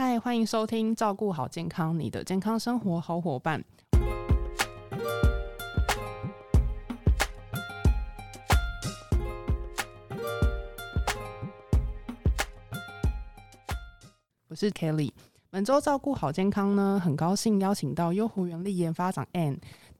[0.00, 3.64] 嗨，欢迎收听《照顾好健康》，你的健康生活好伙伴。
[14.46, 15.10] 我是 Kelly。
[15.50, 19.58] 本周照顾好健康呢，很高兴邀请到优活原力研发长 Anne。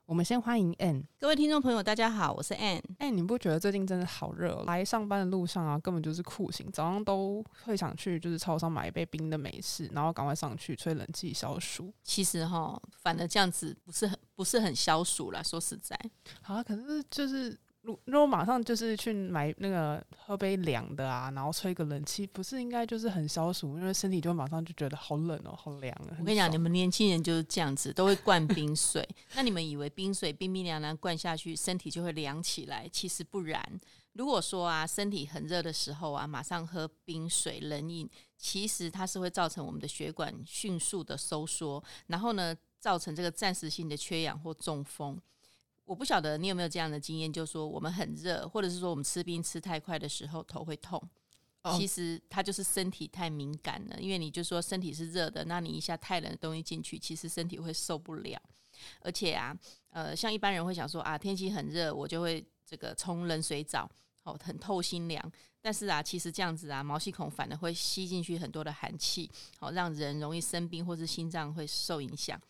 [0.08, 1.04] 我们先欢迎 Anne。
[1.20, 2.80] 各位听众朋友，大家好，我是 Anne。
[2.96, 4.62] 哎，你不觉得最近真的好热？
[4.62, 6.66] 来上班的路上啊，根本就是酷刑。
[6.72, 11.92] 早上都会想去就是超商买一杯冰的美式，然后赶快上去吹冷气消暑。
[12.02, 15.42] 其实哈，反而这样子不是很不是很消暑啦。
[15.42, 15.94] 说实在，
[16.40, 17.54] 好，可是就是。
[17.88, 23.78] 如如果马上就是去买那个喝杯凉的啊，然后吹个冷气，不是应该就是很消暑？
[23.78, 26.16] 因为身体就马上就觉得好冷哦，好凉啊！
[26.20, 29.08] 我跟你讲，你们年轻人就是这样子，都会灌冰水。
[29.34, 32.86] 那你们以为冰水冰冰凉凉灌下去，身体就会凉起来？
[32.92, 33.80] 其实不然。
[34.12, 45.18] 如果说啊，身体很热的时候啊，马上喝冰水冷饮，其实它是会造成我们的血管迅速的收缩，然后呢，造成这个暂时性的缺氧或中风。
[45.88, 51.02] 我不晓得你有没有这样的经验，就是说我们很热，或者是说我们吃冰吃太快的时候头会痛。
[51.76, 58.40] 其实它就是身体太敏感了，因为你就说身体是热的，那你一下太冷的东西进去，其实身体会受不了。
[59.00, 59.56] 而且啊，
[59.90, 63.90] 呃，像一般人会想说啊，天气很热，我就会这个冲冷水澡，
[64.24, 65.32] 哦，很透心凉。
[65.60, 72.40] 但是啊，其实这样子啊，毛细孔反而会吸进去很多的寒气，好让人容易生病，或是心脏会受影响。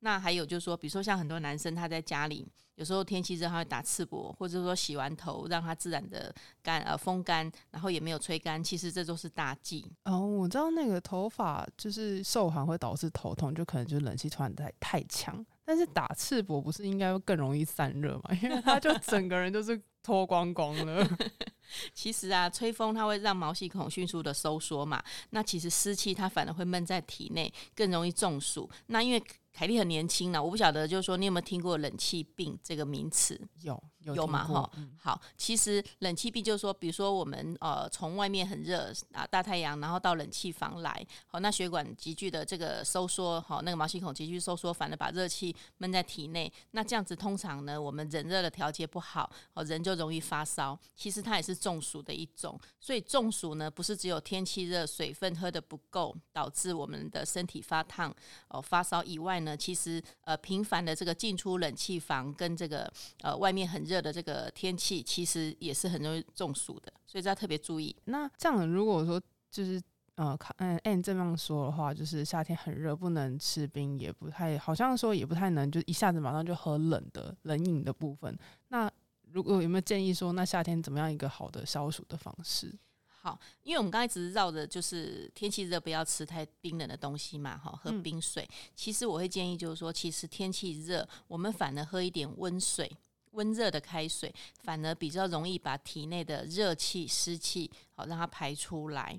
[0.00, 9.90] 那还有就是说，比如说像很多男生他在家里，有时候天气热他会打赤膊，或者说洗完头让他自然的干呃风干，然后也没有吹干，其实这都是大忌。
[10.04, 15.44] 哦，我知道那个头发就是受寒会导致头痛，就可能就是冷气突然太太强。
[15.64, 18.30] 但是打赤膊不是应该更容易散热嘛？
[18.40, 21.04] 因为他就整个人就是脱光光了。
[21.92, 28.70] 其实啊，吹风它会让毛细孔迅速的收缩嘛，那其实湿气它反而会闷在体内，更容易中暑。
[28.86, 29.20] 那因为
[29.58, 33.40] 凯莉很年轻呢，我不晓得，就是说你有没有听过冷气病这个名词？
[33.62, 33.82] 有
[34.14, 34.70] 有嘛哈？
[34.98, 46.52] 好，其实冷气病就是说，比如说我们呃从外面很热啊大太阳，然后到冷气房来，好，那血管急剧的这个收缩，好，那个毛细孔急剧收缩，反而把热气闷在体内。
[46.72, 50.78] 那这样子通常呢，我们冷热的调节不好，哦，人就容易发烧。
[50.94, 52.60] 其实它也是中暑的一种。
[52.80, 58.14] 所以中暑呢，不是只有天气热、水分喝的不够导致我们的身体发烫
[58.48, 59.36] 哦发烧以外。
[59.36, 62.90] 呢，其实呃，频繁的这个进出冷气房跟这个
[63.20, 67.94] 呃外面很热的这个天气，其实也是很容易中暑的，所以要特别注意。
[68.04, 69.20] 那这样，如果说
[69.50, 69.80] 就是
[70.16, 78.38] 呃，嗯按这样说的话，就是夏天很热，不能吃冰，也不太好像说也不太能，就一下子马上就喝冷的冷饮的部分。
[78.68, 78.90] 那
[79.32, 82.74] 如果有没有建议说，那夏天怎么样一个好的消暑的方式？
[83.20, 88.48] 好，因为我们刚才只是绕着就是天气热不要吃太冰冷的东西嘛，哈，喝冰水。
[88.76, 92.88] 其实我会建议就是说，其实天气热，我们反而喝一点温水，
[93.36, 99.18] 温热的开水，反而比较容易把体内的热气、湿气好让它排出来。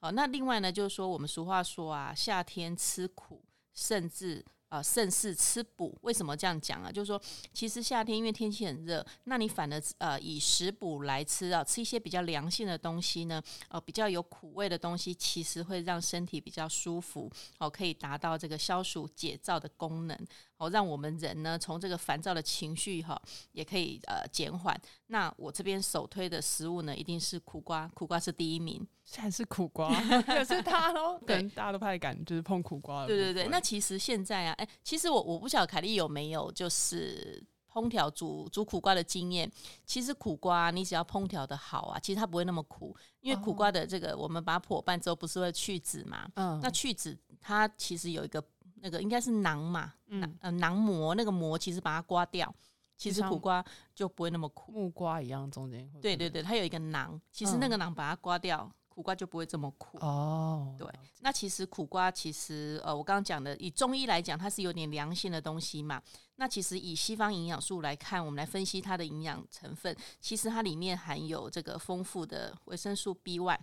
[0.00, 4.44] 好，那另外呢，就是说我们俗话说啊，夏天吃苦，甚至。
[4.70, 6.92] 呃，甚是吃补，为什么这样讲啊？
[6.92, 7.18] 就是说，
[7.54, 20.14] 其实夏天因为天气很热，那你反而呃以食补来吃啊，吃一些比较凉性的东西呢，呃，比较有苦味的东西，其实会让身体比较舒服，哦，可以达到这个消暑解燥的功能，
[20.58, 23.20] 哦，让我们人呢从这个烦躁的情绪哈，
[23.52, 24.78] 也可以呃减缓。
[25.06, 28.86] 那我这边首推的食物呢，一定是苦瓜，苦瓜是第一名。
[29.04, 29.88] 现在是苦瓜，
[30.26, 33.06] 可是他喽，对，大家都不太敢就是碰苦瓜。
[33.06, 37.42] 对对对，那其实现在啊，哎，其实我我不晓得凯莉有没有就是
[37.72, 39.50] 烹调煮煮苦瓜的经验。
[39.86, 46.28] 其实苦瓜你只要烹调的好啊，其实它不会那么苦，因为苦瓜的这个我们把它破半之后不是会去籽嘛？
[46.34, 48.44] 嗯，那去籽它其实有一个
[48.80, 52.54] 那个应该是囊嘛，囊呃囊膜那个膜其实把它刮掉，
[52.96, 54.72] 其实苦瓜就不会那么苦。
[54.72, 55.90] 木瓜一样中间。
[56.00, 58.70] 对对对，它有一个囊，其实那个囊把它刮掉。
[58.88, 60.74] 苦瓜就不会这么苦哦。
[60.76, 60.88] 对，
[61.20, 66.02] 那其实苦瓜其实呃，我刚刚讲的，以中医来讲，它是有点凉性的东西嘛。
[66.34, 73.60] 那其实以西方营养素来看，我们来分析它的营养成分，其实它里面含有这个丰富的维生素 B one。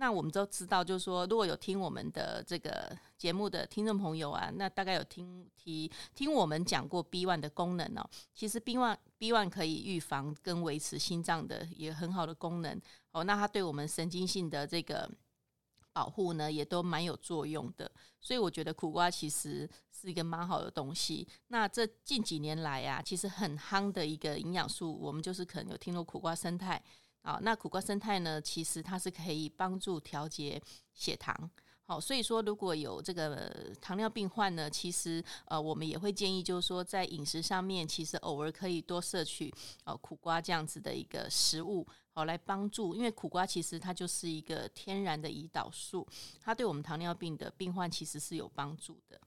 [0.00, 8.08] 那我们都知道，就是说，如果有听我们的这个节目的听众朋友啊，那大概有听提听我们讲过 B one 的功能哦。
[8.32, 12.80] 其实 B one B one 可以预防跟维持心脏的也很好的功能
[13.10, 13.24] 哦。
[13.24, 15.10] 那它对我们神经性的这个
[15.92, 17.90] 保护呢，也都蛮有作用的。
[18.20, 21.26] 所以我觉得苦瓜其实是一个蛮好的东西。
[21.48, 26.80] 那这近几年来啊，其实很夯的一个营养素，我们就是可能有听过苦瓜生态。
[27.22, 28.40] 啊，那苦瓜生态呢？
[28.40, 30.60] 其实它是可以帮助调节
[30.94, 31.50] 血糖，
[31.82, 39.52] 好，所以说如果有这个糖尿病患呢，其实呃，我们也会建议，就是说在饮食上面，其实偶尔可以多摄取
[39.84, 46.06] 呃苦瓜这样子的一个食物，好来帮助，因为苦瓜其实它就是一个天然的胰岛素，
[46.40, 49.20] 它对我们糖尿病的病患其实是有帮助的。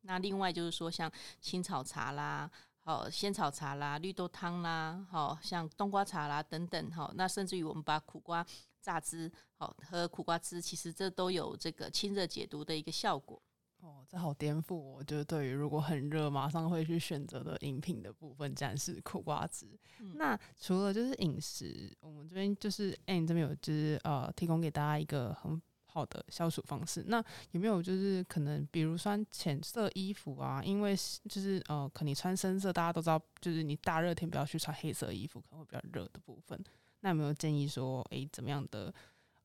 [0.00, 1.10] 那另外就是说，像
[1.40, 2.50] 青草茶啦。
[2.86, 8.46] 好，仙草茶啦，绿豆汤啦，好像冬瓜茶啦等等，好，那甚至于我们把苦瓜
[8.82, 13.40] 榨汁，好喝苦瓜汁，其实这都有这个清热解毒的一个效果。
[13.80, 19.66] 哦，这好颠覆我，就是对于如果很热，马上会去选择的饮品的部分，暂时苦瓜汁。
[20.14, 25.60] 那除了就是饮食，我们这边就是哎，你这边有就是呃，提供给大家一个很。
[25.94, 30.60] 好的消暑方式，那有没有就是可能，比如穿浅色衣服啊？
[30.64, 30.92] 因为
[31.28, 36.60] 就是呃，可能你穿深色，大家都知道，就是你大热天不要去穿黑色衣服，可能会比较热的部分。
[36.98, 38.92] 那有没有建议说，诶，怎么样的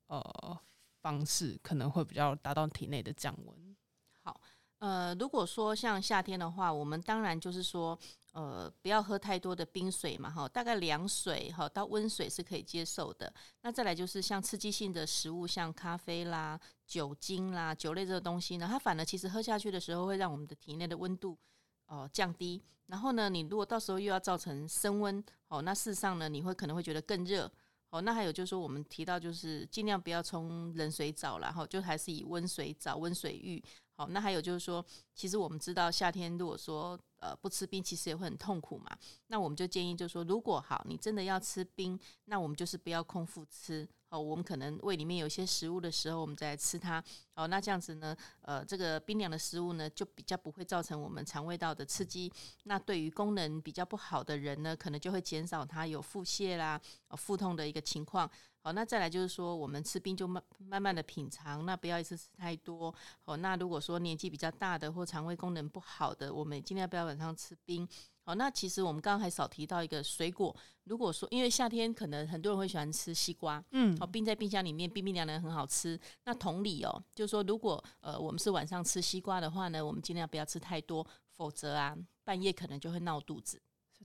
[0.08, 0.60] 呃
[1.02, 3.76] 方式可能会比较达到体内的降温？
[4.80, 7.98] 呃，如果说像夏天的话，我们当然就是说。
[8.32, 13.34] 呃，不要喝太多的冰水嘛，哈，大概凉水哈到温水是可以接受的。
[13.64, 21.36] 那再来就是像刺激性的食物，像咖啡啦、酒精啦、酒类这个东西呢，它反而其实喝下去的时候会让我们的体内的温度
[21.88, 22.62] 哦降低。
[22.86, 27.52] 然后呢，你如果到时候又要造成升温，哦，那事实上呢，你会可能会觉得更热。
[27.92, 33.64] 哦，那还有就是说，我们提到就是尽量不要冲冷水澡，然后就还是以温水澡、温水浴。
[33.96, 38.96] 好，那还有就是说，其实我们知道夏天如果说呃不吃冰，其实也会很痛苦嘛。
[39.28, 43.88] 那我们就建议就是说，如果好你真的要吃冰，那我们就是不要空腹吃。
[44.10, 47.04] 哦，我们可能胃里面有些食物的时候，我们再来吃它。
[47.36, 52.32] 哦，那这样子呢，呃，这个冰凉的食物呢，就比较不会造成我们肠胃道的刺激。
[52.64, 56.82] 那对于功能比较不好的人呢，可能就会减少他有腹泻啦、
[57.16, 58.30] 腹痛的一个情况。
[58.62, 62.94] 好，那再来就是说，我们吃冰就慢慢慢的品尝，那不要一次吃太多。
[63.24, 67.88] 哦，那如果说年纪比较大的或肠胃功能不好的，我们尽量不要晚上吃冰。
[68.30, 76.00] 好，那其实我们刚刚还少提到一个水果，如果说因为夏天可能很多人会喜欢吃西瓜，嗯，好，冰在冰箱里面冰冰凉凉很好吃。
[76.26, 83.60] 那同理哦，就是说如果呃我们是晚上吃西瓜的话呢，我们尽量不要吃太多，否则啊半夜可能就会闹肚子。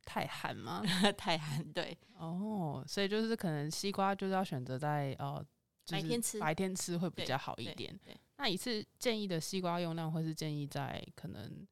[0.07, 0.83] 太寒吗？
[1.19, 1.95] 太寒，对。
[2.17, 5.45] 哦，所以就是可能西瓜就是要选择在呃
[5.91, 7.95] 白天吃，白天吃会比较好一点。
[8.39, 11.67] 那一次建议的西瓜用量会是建议在可能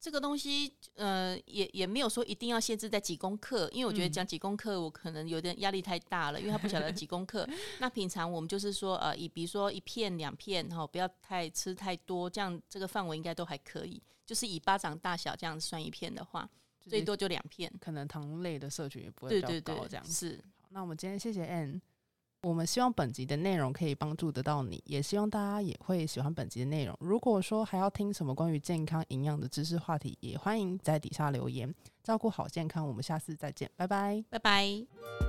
[0.00, 7.48] 这个东西呃也也没有说一定要限制在几公克，因为我觉得讲几公克我可能有点压力太大了，因为他不晓得几公克。
[7.80, 14.02] 那平常我们就是说呃以比如说一片两片哈，不要太吃太多，这样这个范围应该都还可以。
[14.24, 16.48] 就是以巴掌大小这样算一片的话。
[16.88, 19.86] 最多就两片，可能糖类的摄取也不会比较高。
[19.86, 20.42] 这样是。
[20.70, 21.82] 那我们今天谢谢 Ann。
[22.42, 26.96] 我们希望本集的内容可以帮助得到你，也希望大家也会喜欢本集的内容。
[27.00, 31.74] 如果说还要听什么关于健康营养的知识话题，也欢迎在底下留言。
[32.04, 35.27] 照顾好健康，我们下次再见，拜拜，拜拜。